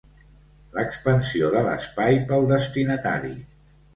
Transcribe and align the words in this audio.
L'expansió 0.77 1.51
de 1.57 1.61
l'espai 1.67 2.19
pel 2.31 2.49
destinatari. 2.55 3.33